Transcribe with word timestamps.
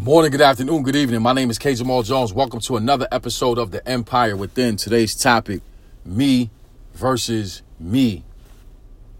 Good 0.00 0.06
morning, 0.06 0.30
good 0.30 0.40
afternoon, 0.40 0.82
good 0.82 0.96
evening. 0.96 1.20
My 1.20 1.34
name 1.34 1.50
is 1.50 1.58
K. 1.58 1.74
Jamal 1.74 2.02
Jones. 2.02 2.32
Welcome 2.32 2.60
to 2.60 2.78
another 2.78 3.06
episode 3.12 3.58
of 3.58 3.70
The 3.70 3.86
Empire 3.86 4.34
Within. 4.34 4.76
Today's 4.76 5.14
topic 5.14 5.60
me 6.06 6.48
versus 6.94 7.60
me. 7.78 8.24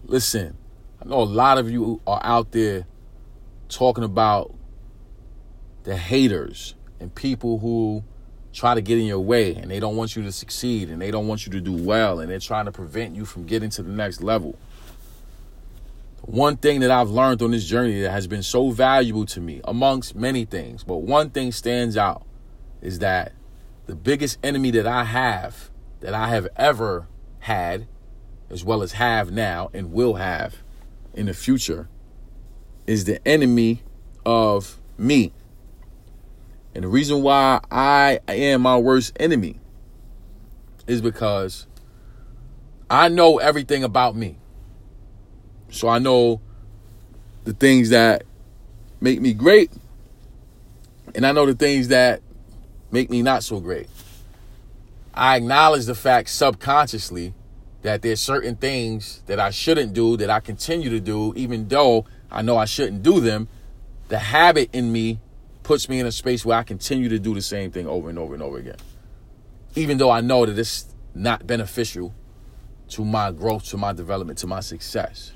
Listen, 0.05 0.57
I 0.99 1.07
know 1.07 1.21
a 1.21 1.23
lot 1.23 1.59
of 1.59 1.69
you 1.69 2.01
are 2.07 2.19
out 2.23 2.51
there 2.51 2.87
talking 3.69 4.03
about 4.03 4.55
the 5.83 5.95
haters 5.95 6.73
and 6.99 7.13
people 7.13 7.59
who 7.59 8.03
try 8.51 8.73
to 8.73 8.81
get 8.81 8.97
in 8.97 9.05
your 9.05 9.19
way 9.19 9.53
and 9.53 9.69
they 9.69 9.79
don't 9.79 9.95
want 9.95 10.15
you 10.15 10.23
to 10.23 10.31
succeed 10.31 10.89
and 10.89 10.99
they 10.99 11.11
don't 11.11 11.27
want 11.27 11.45
you 11.45 11.51
to 11.51 11.61
do 11.61 11.73
well 11.73 12.19
and 12.19 12.31
they're 12.31 12.39
trying 12.39 12.65
to 12.65 12.71
prevent 12.71 13.15
you 13.15 13.23
from 13.23 13.45
getting 13.45 13.69
to 13.69 13.83
the 13.83 13.91
next 13.91 14.23
level. 14.23 14.57
One 16.21 16.57
thing 16.57 16.81
that 16.81 16.91
I've 16.91 17.09
learned 17.09 17.41
on 17.41 17.51
this 17.51 17.65
journey 17.65 18.01
that 18.01 18.11
has 18.11 18.27
been 18.27 18.43
so 18.43 18.69
valuable 18.69 19.25
to 19.27 19.41
me, 19.41 19.59
amongst 19.63 20.15
many 20.15 20.45
things, 20.45 20.83
but 20.83 20.97
one 20.97 21.31
thing 21.31 21.51
stands 21.51 21.97
out 21.97 22.25
is 22.81 22.99
that 22.99 23.33
the 23.87 23.95
biggest 23.95 24.37
enemy 24.43 24.71
that 24.71 24.85
I 24.85 25.03
have, 25.05 25.71
that 26.01 26.13
I 26.13 26.29
have 26.29 26.47
ever 26.55 27.07
had, 27.39 27.87
as 28.49 28.63
well 28.63 28.83
as 28.83 28.93
have 28.93 29.31
now 29.31 29.71
and 29.73 29.91
will 29.91 30.15
have 30.15 30.57
in 31.13 31.25
the 31.25 31.33
future, 31.33 31.89
is 32.85 33.05
the 33.05 33.25
enemy 33.27 33.81
of 34.25 34.79
me. 34.97 35.33
And 36.75 36.83
the 36.83 36.87
reason 36.87 37.23
why 37.23 37.61
I 37.69 38.19
am 38.27 38.61
my 38.61 38.77
worst 38.77 39.13
enemy 39.19 39.59
is 40.85 41.01
because 41.01 41.67
I 42.89 43.09
know 43.09 43.39
everything 43.39 43.83
about 43.83 44.15
me. 44.15 44.37
So 45.71 45.87
I 45.87 45.99
know 45.99 46.41
the 47.45 47.53
things 47.53 47.89
that 47.89 48.23
make 48.99 49.19
me 49.19 49.33
great, 49.33 49.71
and 51.15 51.25
I 51.25 51.31
know 51.31 51.45
the 51.45 51.55
things 51.55 51.87
that 51.87 52.21
make 52.91 53.09
me 53.09 53.21
not 53.21 53.43
so 53.43 53.59
great. 53.59 53.87
I 55.13 55.37
acknowledge 55.37 55.85
the 55.85 55.95
fact 55.95 56.29
subconsciously 56.29 57.33
that 57.81 58.01
there's 58.01 58.19
certain 58.19 58.55
things 58.55 59.23
that 59.25 59.39
I 59.39 59.49
shouldn't 59.49 59.93
do 59.93 60.17
that 60.17 60.29
I 60.29 60.39
continue 60.39 60.89
to 60.89 60.99
do, 60.99 61.33
even 61.35 61.67
though 61.67 62.05
I 62.29 62.41
know 62.41 62.57
I 62.57 62.65
shouldn't 62.65 63.01
do 63.01 63.19
them. 63.19 63.47
The 64.09 64.19
habit 64.19 64.69
in 64.73 64.91
me 64.91 65.19
puts 65.63 65.87
me 65.87 65.99
in 65.99 66.05
a 66.05 66.11
space 66.11 66.45
where 66.45 66.57
I 66.57 66.63
continue 66.63 67.09
to 67.09 67.17
do 67.17 67.33
the 67.33 67.41
same 67.41 67.71
thing 67.71 67.87
over 67.87 68.09
and 68.09 68.19
over 68.19 68.33
and 68.33 68.43
over 68.43 68.57
again. 68.57 68.77
Even 69.75 69.97
though 69.97 70.11
I 70.11 70.21
know 70.21 70.45
that 70.45 70.59
it's 70.59 70.93
not 71.15 71.47
beneficial 71.47 72.13
to 72.89 73.05
my 73.05 73.31
growth, 73.31 73.65
to 73.69 73.77
my 73.77 73.93
development, 73.93 74.37
to 74.39 74.47
my 74.47 74.59
success. 74.59 75.31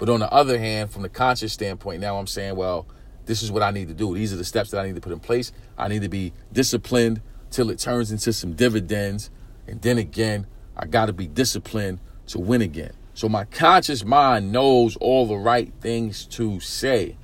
But 0.00 0.08
on 0.08 0.20
the 0.20 0.32
other 0.32 0.58
hand, 0.58 0.90
from 0.90 1.02
the 1.02 1.10
conscious 1.10 1.52
standpoint, 1.52 2.00
now 2.00 2.16
I'm 2.16 2.26
saying, 2.26 2.56
well, 2.56 2.86
this 3.26 3.42
is 3.42 3.52
what 3.52 3.62
I 3.62 3.70
need 3.70 3.88
to 3.88 3.94
do. 3.94 4.14
These 4.14 4.32
are 4.32 4.36
the 4.36 4.46
steps 4.46 4.70
that 4.70 4.80
I 4.80 4.86
need 4.86 4.94
to 4.94 5.00
put 5.02 5.12
in 5.12 5.20
place. 5.20 5.52
I 5.76 5.88
need 5.88 6.00
to 6.00 6.08
be 6.08 6.32
disciplined 6.50 7.20
till 7.50 7.68
it 7.68 7.78
turns 7.78 8.10
into 8.10 8.32
some 8.32 8.54
dividends. 8.54 9.30
And 9.66 9.82
then 9.82 9.98
again, 9.98 10.46
I 10.74 10.86
got 10.86 11.06
to 11.06 11.12
be 11.12 11.26
disciplined 11.26 11.98
to 12.28 12.38
win 12.38 12.62
again. 12.62 12.92
So 13.12 13.28
my 13.28 13.44
conscious 13.44 14.02
mind 14.02 14.50
knows 14.50 14.96
all 14.96 15.26
the 15.26 15.36
right 15.36 15.70
things 15.82 16.24
to 16.28 16.60
say. 16.60 17.18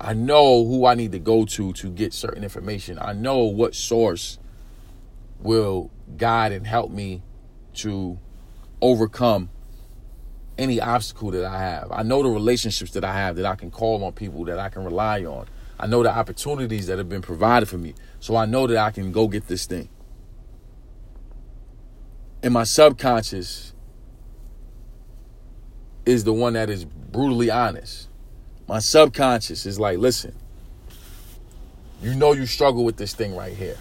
I 0.00 0.14
know 0.14 0.64
who 0.64 0.84
I 0.84 0.94
need 0.94 1.12
to 1.12 1.20
go 1.20 1.44
to 1.44 1.72
to 1.74 1.90
get 1.90 2.12
certain 2.12 2.42
information. 2.42 2.98
I 3.00 3.12
know 3.12 3.44
what 3.44 3.76
source 3.76 4.40
will 5.38 5.92
guide 6.16 6.50
and 6.50 6.66
help 6.66 6.90
me 6.90 7.22
to 7.74 8.18
overcome 8.82 9.50
any 10.60 10.80
obstacle 10.80 11.30
that 11.30 11.44
I 11.44 11.58
have. 11.58 11.90
I 11.90 12.02
know 12.02 12.22
the 12.22 12.28
relationships 12.28 12.90
that 12.92 13.02
I 13.02 13.14
have 13.14 13.36
that 13.36 13.46
I 13.46 13.56
can 13.56 13.70
call 13.70 14.04
on 14.04 14.12
people 14.12 14.44
that 14.44 14.58
I 14.58 14.68
can 14.68 14.84
rely 14.84 15.24
on. 15.24 15.46
I 15.78 15.86
know 15.86 16.02
the 16.02 16.10
opportunities 16.10 16.86
that 16.88 16.98
have 16.98 17.08
been 17.08 17.22
provided 17.22 17.66
for 17.66 17.78
me. 17.78 17.94
So 18.20 18.36
I 18.36 18.44
know 18.44 18.66
that 18.66 18.76
I 18.76 18.90
can 18.90 19.10
go 19.10 19.26
get 19.26 19.48
this 19.48 19.64
thing. 19.64 19.88
And 22.42 22.52
my 22.52 22.64
subconscious 22.64 23.72
is 26.04 26.24
the 26.24 26.32
one 26.32 26.52
that 26.52 26.68
is 26.68 26.84
brutally 26.84 27.50
honest. 27.50 28.08
My 28.68 28.78
subconscious 28.78 29.64
is 29.64 29.80
like, 29.80 29.98
listen, 29.98 30.34
you 32.02 32.14
know 32.14 32.32
you 32.32 32.44
struggle 32.44 32.84
with 32.84 32.98
this 32.98 33.14
thing 33.14 33.34
right 33.34 33.56
here. 33.56 33.78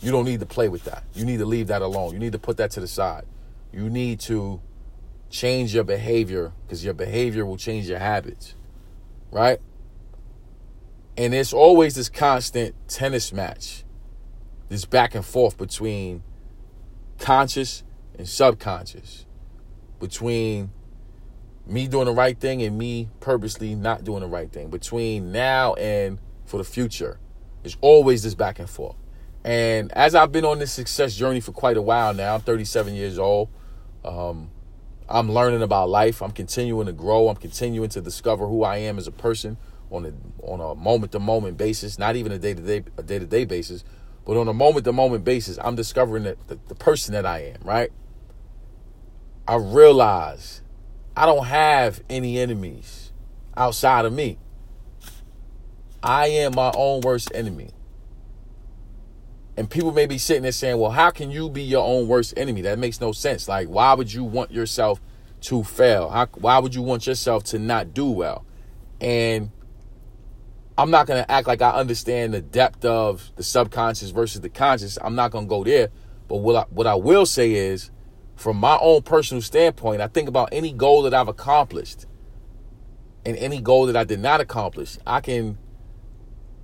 You 0.00 0.10
don't 0.10 0.24
need 0.24 0.40
to 0.40 0.46
play 0.46 0.68
with 0.68 0.84
that. 0.84 1.04
You 1.14 1.24
need 1.24 1.38
to 1.38 1.44
leave 1.44 1.68
that 1.68 1.82
alone. 1.82 2.12
You 2.14 2.18
need 2.18 2.32
to 2.32 2.38
put 2.38 2.56
that 2.56 2.72
to 2.72 2.80
the 2.80 2.88
side. 2.88 3.24
You 3.72 3.88
need 3.88 4.18
to 4.20 4.60
change 5.30 5.74
your 5.74 5.84
behavior 5.84 6.52
because 6.66 6.84
your 6.84 6.94
behavior 6.94 7.46
will 7.46 7.56
change 7.56 7.88
your 7.88 7.98
habits, 7.98 8.54
right? 9.30 9.60
And 11.16 11.34
it's 11.34 11.52
always 11.52 11.94
this 11.94 12.08
constant 12.08 12.74
tennis 12.88 13.32
match, 13.32 13.84
this 14.68 14.84
back 14.84 15.14
and 15.14 15.24
forth 15.24 15.56
between 15.56 16.22
conscious 17.18 17.84
and 18.18 18.28
subconscious, 18.28 19.26
between 20.00 20.72
me 21.66 21.86
doing 21.86 22.06
the 22.06 22.12
right 22.12 22.38
thing 22.38 22.62
and 22.62 22.76
me 22.76 23.08
purposely 23.20 23.74
not 23.74 24.02
doing 24.02 24.20
the 24.20 24.26
right 24.26 24.50
thing, 24.52 24.70
between 24.70 25.30
now 25.30 25.74
and 25.74 26.18
for 26.44 26.58
the 26.58 26.64
future. 26.64 27.20
It's 27.62 27.76
always 27.80 28.22
this 28.22 28.34
back 28.34 28.58
and 28.58 28.68
forth. 28.68 28.96
And 29.44 29.92
as 29.92 30.14
I've 30.14 30.32
been 30.32 30.44
on 30.44 30.58
this 30.58 30.72
success 30.72 31.14
journey 31.14 31.40
for 31.40 31.52
quite 31.52 31.76
a 31.76 31.82
while 31.82 32.12
now, 32.12 32.34
I'm 32.34 32.40
37 32.40 32.94
years 32.94 33.18
old. 33.18 33.48
Um, 34.04 34.50
I'm 35.10 35.30
learning 35.30 35.62
about 35.62 35.90
life. 35.90 36.22
I'm 36.22 36.30
continuing 36.30 36.86
to 36.86 36.92
grow. 36.92 37.28
I'm 37.28 37.36
continuing 37.36 37.88
to 37.90 38.00
discover 38.00 38.46
who 38.46 38.62
I 38.62 38.76
am 38.76 38.96
as 38.96 39.08
a 39.08 39.12
person 39.12 39.56
on 39.90 40.06
a 40.06 40.12
on 40.46 40.60
a 40.60 40.74
moment 40.76 41.12
to 41.12 41.18
moment 41.18 41.58
basis, 41.58 41.98
not 41.98 42.14
even 42.14 42.30
a 42.30 42.38
day 42.38 42.54
to 42.54 42.62
day 42.62 42.84
a 42.96 43.02
day 43.02 43.18
to 43.18 43.26
day 43.26 43.44
basis, 43.44 43.82
but 44.24 44.36
on 44.36 44.46
a 44.46 44.52
moment 44.52 44.84
to 44.84 44.92
moment 44.92 45.24
basis. 45.24 45.58
I'm 45.60 45.74
discovering 45.74 46.22
that 46.24 46.46
the, 46.46 46.58
the 46.68 46.76
person 46.76 47.12
that 47.14 47.26
I 47.26 47.40
am. 47.40 47.60
Right. 47.64 47.90
I 49.48 49.56
realize 49.56 50.62
I 51.16 51.26
don't 51.26 51.46
have 51.46 52.02
any 52.08 52.38
enemies 52.38 53.12
outside 53.56 54.04
of 54.04 54.12
me. 54.12 54.38
I 56.02 56.28
am 56.28 56.54
my 56.54 56.72
own 56.76 57.00
worst 57.00 57.32
enemy. 57.34 57.70
And 59.60 59.68
people 59.68 59.92
may 59.92 60.06
be 60.06 60.16
sitting 60.16 60.42
there 60.42 60.52
saying, 60.52 60.78
well, 60.78 60.92
how 60.92 61.10
can 61.10 61.30
you 61.30 61.50
be 61.50 61.62
your 61.62 61.84
own 61.84 62.08
worst 62.08 62.32
enemy? 62.38 62.62
That 62.62 62.78
makes 62.78 62.98
no 62.98 63.12
sense. 63.12 63.46
Like, 63.46 63.68
why 63.68 63.92
would 63.92 64.10
you 64.10 64.24
want 64.24 64.50
yourself 64.50 65.02
to 65.42 65.62
fail? 65.62 66.08
How, 66.08 66.28
why 66.32 66.58
would 66.58 66.74
you 66.74 66.80
want 66.80 67.06
yourself 67.06 67.44
to 67.44 67.58
not 67.58 67.92
do 67.92 68.06
well? 68.06 68.46
And 69.02 69.50
I'm 70.78 70.90
not 70.90 71.06
going 71.06 71.22
to 71.22 71.30
act 71.30 71.46
like 71.46 71.60
I 71.60 71.72
understand 71.72 72.32
the 72.32 72.40
depth 72.40 72.86
of 72.86 73.32
the 73.36 73.42
subconscious 73.42 74.12
versus 74.12 74.40
the 74.40 74.48
conscious. 74.48 74.96
I'm 75.02 75.14
not 75.14 75.30
going 75.30 75.44
to 75.44 75.48
go 75.50 75.62
there. 75.62 75.90
But 76.26 76.36
what 76.36 76.56
I, 76.56 76.62
what 76.70 76.86
I 76.86 76.94
will 76.94 77.26
say 77.26 77.52
is, 77.52 77.90
from 78.36 78.56
my 78.56 78.78
own 78.80 79.02
personal 79.02 79.42
standpoint, 79.42 80.00
I 80.00 80.06
think 80.06 80.26
about 80.26 80.48
any 80.52 80.72
goal 80.72 81.02
that 81.02 81.12
I've 81.12 81.28
accomplished 81.28 82.06
and 83.26 83.36
any 83.36 83.60
goal 83.60 83.84
that 83.84 83.96
I 83.96 84.04
did 84.04 84.20
not 84.20 84.40
accomplish. 84.40 84.96
I 85.06 85.20
can 85.20 85.58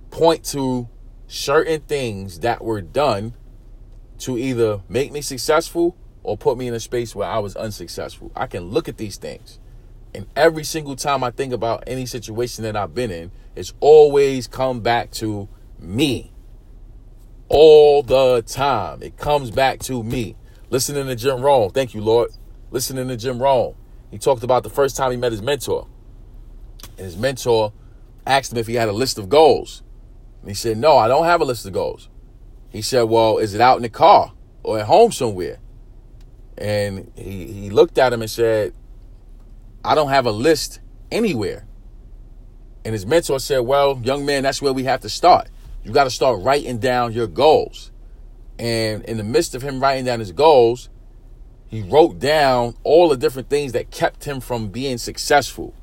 point 0.09 0.43
to 0.45 0.89
certain 1.27 1.81
things 1.81 2.39
that 2.39 2.63
were 2.63 2.81
done 2.81 3.33
to 4.19 4.37
either 4.37 4.81
make 4.89 5.11
me 5.11 5.21
successful 5.21 5.95
or 6.23 6.37
put 6.37 6.57
me 6.57 6.67
in 6.67 6.73
a 6.73 6.79
space 6.79 7.15
where 7.15 7.27
I 7.27 7.39
was 7.39 7.55
unsuccessful. 7.55 8.31
I 8.35 8.47
can 8.47 8.65
look 8.65 8.89
at 8.89 8.97
these 8.97 9.17
things. 9.17 9.59
And 10.13 10.25
every 10.35 10.63
single 10.63 10.95
time 10.95 11.23
I 11.23 11.31
think 11.31 11.53
about 11.53 11.83
any 11.85 12.05
situation 12.05 12.63
that 12.63 12.75
I've 12.75 12.95
been 12.95 13.11
in, 13.11 13.31
it's 13.55 13.73
always 13.79 14.47
come 14.47 14.81
back 14.81 15.11
to 15.11 15.47
me. 15.79 16.31
All 17.49 18.03
the 18.03 18.41
time. 18.41 19.03
It 19.03 19.17
comes 19.17 19.51
back 19.51 19.79
to 19.81 20.03
me. 20.03 20.35
Listening 20.69 21.07
to 21.07 21.15
Jim 21.15 21.41
Rohn. 21.41 21.69
Thank 21.69 21.93
you, 21.93 22.01
Lord. 22.01 22.31
Listening 22.71 23.07
to 23.07 23.15
Jim 23.15 23.41
Rohn. 23.41 23.75
He 24.11 24.17
talked 24.17 24.43
about 24.43 24.63
the 24.63 24.69
first 24.69 24.97
time 24.97 25.11
he 25.11 25.17
met 25.17 25.31
his 25.31 25.41
mentor. 25.41 25.87
And 26.97 27.05
his 27.05 27.17
mentor 27.17 27.73
asked 28.25 28.51
him 28.51 28.57
if 28.57 28.67
he 28.67 28.75
had 28.75 28.89
a 28.89 28.93
list 28.93 29.17
of 29.17 29.29
goals. 29.29 29.83
And 30.47 30.51
he 30.51 30.55
said, 30.55 30.77
No, 30.77 30.95
I 30.95 31.09
don't 31.09 31.25
have 31.25 31.41
a 31.41 31.43
list 31.43 31.65
of 31.65 31.73
goals. 31.73 32.07
He 32.69 32.81
said, 32.81 33.01
Well, 33.01 33.37
is 33.37 33.53
it 33.53 33.59
out 33.59 33.75
in 33.75 33.81
the 33.81 33.89
car 33.89 34.31
or 34.63 34.79
at 34.79 34.85
home 34.85 35.11
somewhere? 35.11 35.57
And 36.57 37.11
he, 37.17 37.47
he 37.47 37.69
looked 37.69 37.97
at 37.97 38.13
him 38.13 38.21
and 38.21 38.31
said, 38.31 38.73
I 39.83 39.93
don't 39.93 40.07
have 40.07 40.25
a 40.25 40.31
list 40.31 40.79
anywhere. 41.11 41.67
And 42.85 42.93
his 42.93 43.05
mentor 43.05 43.41
said, 43.41 43.59
Well, 43.59 43.99
young 44.01 44.25
man, 44.25 44.43
that's 44.43 44.61
where 44.61 44.71
we 44.71 44.85
have 44.85 45.01
to 45.01 45.09
start. 45.09 45.49
You 45.83 45.91
got 45.91 46.05
to 46.05 46.09
start 46.09 46.39
writing 46.41 46.77
down 46.77 47.11
your 47.11 47.27
goals. 47.27 47.91
And 48.57 49.03
in 49.03 49.17
the 49.17 49.25
midst 49.25 49.53
of 49.53 49.63
him 49.63 49.81
writing 49.81 50.05
down 50.05 50.21
his 50.21 50.31
goals, 50.31 50.87
he 51.67 51.81
wrote 51.81 52.19
down 52.19 52.75
all 52.85 53.09
the 53.09 53.17
different 53.17 53.49
things 53.49 53.73
that 53.73 53.91
kept 53.91 54.23
him 54.23 54.39
from 54.39 54.69
being 54.69 54.97
successful. 54.97 55.73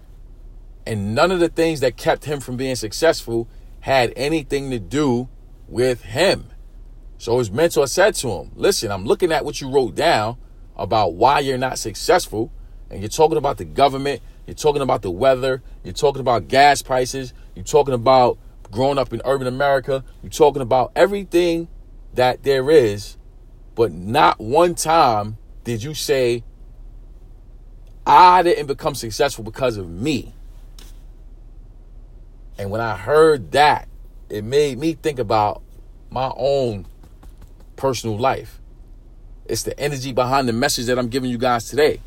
And 0.86 1.14
none 1.14 1.30
of 1.30 1.38
the 1.38 1.50
things 1.50 1.80
that 1.80 1.98
kept 1.98 2.24
him 2.24 2.40
from 2.40 2.56
being 2.56 2.76
successful 2.76 3.46
had 3.84 4.14
anything 4.16 4.70
to 4.70 4.78
do 4.78 5.28
with 5.68 6.00
him. 6.04 6.46
So 7.18 7.36
his 7.36 7.50
mentor 7.50 7.86
said 7.86 8.14
to 8.14 8.30
him, 8.30 8.50
Listen, 8.54 8.90
I'm 8.90 9.04
looking 9.04 9.30
at 9.30 9.44
what 9.44 9.60
you 9.60 9.68
wrote 9.68 9.94
down 9.94 10.38
about 10.74 11.12
why 11.12 11.40
you're 11.40 11.58
not 11.58 11.78
successful. 11.78 12.50
And 12.88 13.02
you're 13.02 13.10
talking 13.10 13.36
about 13.36 13.58
the 13.58 13.66
government, 13.66 14.22
you're 14.46 14.54
talking 14.54 14.80
about 14.80 15.02
the 15.02 15.10
weather, 15.10 15.62
you're 15.82 15.92
talking 15.92 16.20
about 16.20 16.48
gas 16.48 16.80
prices, 16.80 17.34
you're 17.54 17.66
talking 17.66 17.92
about 17.92 18.38
growing 18.70 18.96
up 18.96 19.12
in 19.12 19.20
urban 19.26 19.46
America. 19.46 20.02
You're 20.22 20.30
talking 20.30 20.62
about 20.62 20.90
everything 20.96 21.68
that 22.14 22.42
there 22.42 22.70
is, 22.70 23.18
but 23.74 23.92
not 23.92 24.40
one 24.40 24.76
time 24.76 25.36
did 25.62 25.82
you 25.82 25.92
say, 25.92 26.42
I 28.06 28.42
didn't 28.42 28.66
become 28.66 28.94
successful 28.94 29.44
because 29.44 29.76
of 29.76 29.90
me. 29.90 30.32
And 32.58 32.70
when 32.70 32.80
I 32.80 32.96
heard 32.96 33.52
that, 33.52 33.88
it 34.28 34.44
made 34.44 34.78
me 34.78 34.94
think 34.94 35.18
about 35.18 35.62
my 36.10 36.32
own 36.36 36.86
personal 37.76 38.16
life. 38.16 38.60
It's 39.46 39.62
the 39.62 39.78
energy 39.78 40.12
behind 40.12 40.48
the 40.48 40.52
message 40.52 40.86
that 40.86 40.98
I'm 40.98 41.08
giving 41.08 41.30
you 41.30 41.38
guys 41.38 41.68
today. 41.68 42.00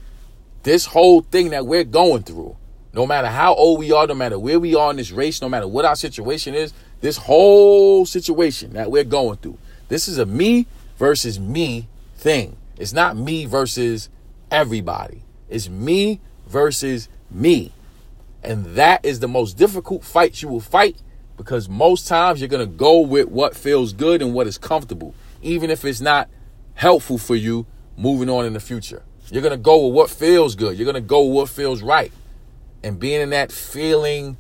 This 0.64 0.86
whole 0.86 1.22
thing 1.22 1.50
that 1.50 1.66
we're 1.66 1.84
going 1.84 2.24
through, 2.24 2.58
no 2.94 3.06
matter 3.06 3.28
how 3.28 3.54
old 3.54 3.80
we 3.80 3.92
are, 3.92 4.08
no 4.08 4.16
matter 4.16 4.40
where 4.40 4.60
we 4.60 4.76
are 4.76 4.90
in 4.90 4.98
this 4.98 5.12
race, 5.12 5.42
no 5.42 5.50
matter 5.50 5.68
what 5.68 5.86
our 5.86 5.96
situation 5.96 6.56
is, 6.56 6.74
this 7.02 7.18
whole 7.18 8.06
situation 8.06 8.74
that 8.74 8.90
we're 8.90 9.04
going 9.04 9.38
through, 9.38 9.58
this 9.90 10.08
is 10.08 10.18
a 10.18 10.26
me 10.26 10.66
versus 10.98 11.40
me 11.40 11.88
thing. 12.16 12.58
It's 12.78 12.94
not 12.94 13.16
me 13.16 13.46
versus 13.46 14.10
everybody. 14.50 15.22
It's 15.50 15.70
me 15.70 16.20
versus 16.48 17.08
me. 17.30 17.72
And 18.44 18.66
that 18.76 19.04
is 19.04 19.20
the 19.20 19.28
most 19.28 19.58
difficult 19.58 20.04
fight 20.04 20.42
you 20.42 20.48
will 20.48 20.62
fight 20.62 21.02
because 21.38 21.70
most 21.70 22.08
times 22.08 22.42
you're 22.42 22.48
going 22.48 22.68
to 22.68 22.76
go 22.76 23.00
with 23.00 23.28
what 23.28 23.56
feels 23.56 23.94
good 23.94 24.22
and 24.22 24.34
what 24.34 24.48
is 24.48 24.58
comfortable, 24.58 25.14
even 25.42 25.70
if 25.70 25.86
it's 25.86 26.02
not 26.02 26.30
helpful 26.74 27.18
for 27.18 27.36
you 27.36 27.66
moving 27.96 28.30
on 28.30 28.46
in 28.46 28.54
the 28.54 28.60
future. 28.60 29.04
You're 29.30 29.42
going 29.42 29.52
to 29.52 29.58
go 29.58 29.88
with 29.88 29.96
what 29.96 30.10
feels 30.10 30.56
good. 30.56 30.78
You're 30.78 30.86
going 30.86 30.96
to 30.96 31.02
go 31.02 31.26
with 31.26 31.36
what 31.36 31.50
feels 31.50 31.82
right. 31.82 32.12
And 32.84 33.00
being 33.00 33.22
in 33.22 33.32
that 33.32 33.52
feeling 33.52 34.38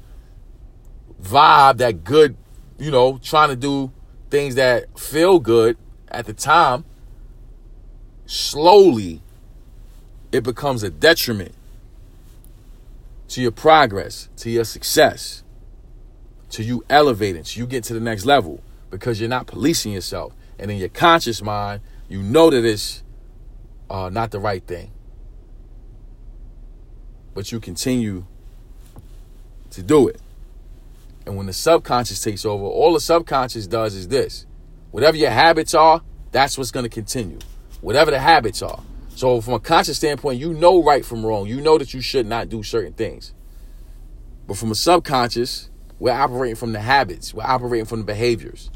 vibe, 1.21 1.77
that 1.77 2.03
good, 2.03 2.37
you 2.77 2.91
know, 2.91 3.19
trying 3.21 3.49
to 3.49 3.55
do 3.55 3.91
things 4.29 4.55
that 4.55 4.97
feel 4.97 5.39
good 5.39 5.77
at 6.07 6.25
the 6.25 6.33
time, 6.33 6.85
slowly 8.25 9.21
it 10.31 10.43
becomes 10.43 10.83
a 10.83 10.89
detriment 10.89 11.53
to 13.29 13.41
your 13.41 13.51
progress, 13.51 14.29
to 14.37 14.49
your 14.49 14.63
success, 14.63 15.43
to 16.51 16.63
you 16.63 16.83
elevating, 16.89 17.43
to 17.43 17.59
you 17.59 17.67
get 17.67 17.83
to 17.85 17.93
the 17.93 17.99
next 17.99 18.25
level 18.25 18.61
because 18.89 19.19
you're 19.19 19.29
not 19.29 19.47
policing 19.47 19.91
yourself. 19.91 20.33
And 20.59 20.71
in 20.71 20.77
your 20.77 20.89
conscious 20.89 21.41
mind, 21.41 21.81
you 22.09 22.23
know 22.23 22.49
that 22.49 22.65
it's 22.65 23.03
uh, 23.89 24.09
not 24.09 24.31
the 24.31 24.39
right 24.39 24.65
thing. 24.65 24.91
But 27.33 27.51
you 27.51 27.59
continue 27.59 28.25
to 29.71 29.83
do 29.83 30.07
it. 30.07 30.19
And 31.25 31.35
when 31.35 31.45
the 31.45 31.53
subconscious 31.53 32.21
takes 32.21 32.45
over, 32.45 32.63
all 32.63 32.93
the 32.93 33.01
subconscious 33.01 33.67
does 33.67 33.93
is 33.95 34.07
this 34.07 34.45
whatever 34.91 35.17
your 35.17 35.29
habits 35.29 35.73
are, 35.73 36.01
that's 36.31 36.57
what's 36.57 36.71
going 36.71 36.85
to 36.85 36.89
continue. 36.89 37.39
Whatever 37.81 38.09
the 38.09 38.19
habits 38.19 38.61
are. 38.61 38.81
So, 39.17 39.41
from 39.41 39.55
a 39.55 39.59
conscious 39.59 39.97
standpoint, 39.97 40.39
you 40.39 40.53
know 40.53 40.83
right 40.83 41.03
from 41.03 41.25
wrong. 41.25 41.47
You 41.47 41.59
know 41.59 41.79
that 41.79 41.91
you 41.91 42.01
should 42.01 42.27
not 42.27 42.49
do 42.49 42.61
certain 42.61 42.93
things. 42.93 43.33
But 44.47 44.57
from 44.57 44.69
a 44.69 44.75
subconscious, 44.75 45.71
we're 45.97 46.11
operating 46.11 46.55
from 46.55 46.71
the 46.71 46.81
habits, 46.81 47.33
we're 47.33 47.41
operating 47.41 47.87
from 47.87 48.01
the 48.01 48.05
behaviors. 48.05 48.69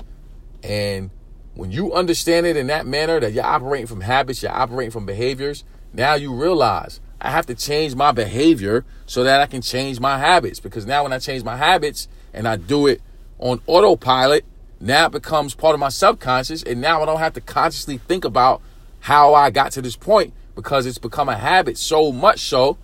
And 0.64 1.12
when 1.54 1.70
you 1.70 1.94
understand 1.94 2.48
it 2.48 2.58
in 2.58 2.66
that 2.68 2.88
manner, 2.88 3.20
that 3.20 3.34
you're 3.34 3.46
operating 3.46 3.86
from 3.86 4.02
habits, 4.02 4.42
you're 4.42 4.52
operating 4.52 4.90
from 4.90 5.06
behaviors, 5.06 5.64
now 5.94 6.16
you 6.16 6.34
realize 6.34 7.02
I 7.22 7.30
have 7.30 7.46
to 7.46 7.54
change 7.54 7.94
my 7.94 8.12
behavior 8.12 8.84
so 9.06 9.24
that 9.24 9.42
I 9.42 9.46
can 9.46 9.62
change 9.62 10.00
my 10.00 10.18
habits. 10.18 10.60
Because 10.60 10.88
now, 10.88 11.04
when 11.04 11.14
I 11.14 11.20
change 11.20 11.44
my 11.44 11.56
habits 11.56 12.08
and 12.34 12.48
I 12.48 12.56
do 12.56 12.88
it 12.88 13.04
on 13.38 13.62
autopilot, 13.68 14.44
now 14.80 15.06
it 15.06 15.12
becomes 15.12 15.54
part 15.54 15.76
of 15.76 15.80
my 15.80 15.90
subconscious. 15.90 16.64
And 16.64 16.82
now 16.82 17.04
I 17.04 17.06
don't 17.06 17.20
have 17.20 17.34
to 17.34 17.42
consciously 17.42 18.00
think 18.00 18.26
about 18.26 18.64
how 19.02 19.34
I 19.34 19.50
got 19.50 19.72
to 19.74 19.82
this 19.82 19.96
point 19.96 20.34
because 20.56 20.86
it's 20.86 20.98
become 20.98 21.28
a 21.28 21.36
habit 21.36 21.78
so 21.78 22.12
much 22.12 22.40
so 22.42 22.78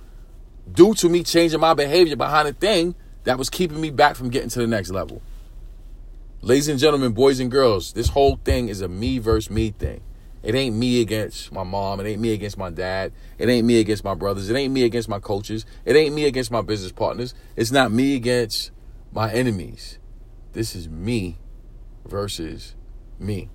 due 0.71 0.93
to 0.95 1.09
me 1.09 1.23
changing 1.23 1.59
my 1.59 1.73
behavior 1.73 2.15
behind 2.15 2.47
a 2.47 2.53
thing 2.53 2.95
that 3.23 3.37
was 3.37 3.49
keeping 3.49 3.79
me 3.79 3.89
back 3.89 4.15
from 4.15 4.29
getting 4.29 4.49
to 4.49 4.59
the 4.59 4.67
next 4.67 4.89
level. 4.89 5.21
Ladies 6.41 6.67
and 6.67 6.79
gentlemen, 6.79 7.13
boys 7.13 7.39
and 7.39 7.51
girls, 7.51 7.93
this 7.93 8.09
whole 8.09 8.37
thing 8.43 8.69
is 8.69 8.81
a 8.81 8.87
me 8.87 9.19
versus 9.19 9.49
me 9.49 9.71
thing. 9.71 10.01
It 10.43 10.55
ain't 10.55 10.75
me 10.75 11.01
against 11.01 11.51
my 11.51 11.63
mom. 11.63 11.99
It 11.99 12.07
ain't 12.07 12.21
me 12.21 12.33
against 12.33 12.57
my 12.57 12.69
dad. 12.69 13.11
It 13.37 13.49
ain't 13.49 13.65
me 13.65 13.79
against 13.79 14.03
my 14.03 14.13
brothers. 14.13 14.49
It 14.49 14.55
ain't 14.55 14.71
me 14.71 14.83
against 14.83 15.09
my 15.09 15.19
coaches. 15.19 15.65
It 15.83 15.95
ain't 15.95 16.15
me 16.15 16.25
against 16.25 16.51
my 16.51 16.61
business 16.61 16.91
partners. 16.91 17.33
It's 17.55 17.71
not 17.71 17.91
me 17.91 18.15
against 18.15 18.71
my 19.11 19.31
enemies. 19.31 19.99
This 20.53 20.75
is 20.75 20.87
me 20.87 21.37
versus 22.05 22.75
me. 23.19 23.49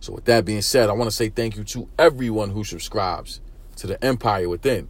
So, 0.00 0.12
with 0.12 0.24
that 0.26 0.44
being 0.44 0.62
said, 0.62 0.88
I 0.88 0.92
want 0.92 1.10
to 1.10 1.16
say 1.16 1.28
thank 1.28 1.56
you 1.56 1.64
to 1.64 1.88
everyone 1.98 2.50
who 2.50 2.64
subscribes 2.64 3.40
to 3.76 3.86
the 3.86 4.02
Empire 4.04 4.48
Within. 4.48 4.88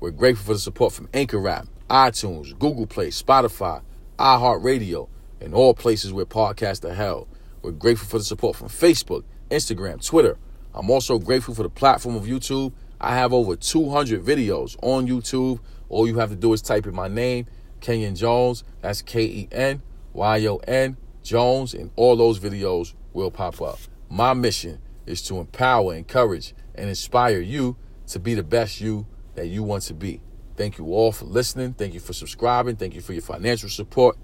We're 0.00 0.10
grateful 0.10 0.46
for 0.46 0.52
the 0.52 0.58
support 0.58 0.92
from 0.92 1.08
Anchor 1.14 1.38
Rap, 1.38 1.66
iTunes, 1.90 2.56
Google 2.58 2.86
Play, 2.86 3.08
Spotify, 3.08 3.82
iHeartRadio, 4.18 5.08
and 5.40 5.54
all 5.54 5.74
places 5.74 6.12
where 6.12 6.26
podcasts 6.26 6.84
are 6.84 6.94
held. 6.94 7.28
We're 7.62 7.72
grateful 7.72 8.08
for 8.08 8.18
the 8.18 8.24
support 8.24 8.56
from 8.56 8.68
Facebook, 8.68 9.24
Instagram, 9.50 10.04
Twitter. 10.04 10.36
I'm 10.74 10.90
also 10.90 11.18
grateful 11.18 11.54
for 11.54 11.62
the 11.62 11.70
platform 11.70 12.16
of 12.16 12.24
YouTube. 12.24 12.72
I 13.00 13.14
have 13.14 13.32
over 13.32 13.56
200 13.56 14.22
videos 14.24 14.76
on 14.82 15.06
YouTube. 15.06 15.60
All 15.88 16.06
you 16.06 16.18
have 16.18 16.30
to 16.30 16.36
do 16.36 16.52
is 16.52 16.62
type 16.62 16.86
in 16.86 16.94
my 16.94 17.08
name, 17.08 17.46
Kenyon 17.80 18.14
Jones. 18.14 18.64
That's 18.80 19.02
K 19.02 19.22
E 19.24 19.48
N 19.50 19.82
Y 20.12 20.46
O 20.46 20.56
N 20.58 20.96
Jones, 21.22 21.74
and 21.74 21.90
all 21.96 22.16
those 22.16 22.38
videos 22.38 22.94
will 23.12 23.30
pop 23.30 23.60
up. 23.60 23.78
My 24.10 24.32
mission 24.34 24.80
is 25.06 25.22
to 25.22 25.38
empower, 25.38 25.94
encourage, 25.94 26.54
and 26.74 26.88
inspire 26.88 27.40
you 27.40 27.76
to 28.08 28.18
be 28.18 28.34
the 28.34 28.42
best 28.42 28.80
you 28.80 29.06
that 29.34 29.48
you 29.48 29.62
want 29.62 29.82
to 29.84 29.94
be. 29.94 30.20
Thank 30.56 30.78
you 30.78 30.86
all 30.86 31.12
for 31.12 31.24
listening. 31.24 31.74
Thank 31.74 31.94
you 31.94 32.00
for 32.00 32.12
subscribing. 32.12 32.76
Thank 32.76 32.94
you 32.94 33.00
for 33.00 33.12
your 33.12 33.22
financial 33.22 33.68
support. 33.68 34.16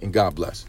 And 0.00 0.12
God 0.12 0.34
bless. 0.34 0.66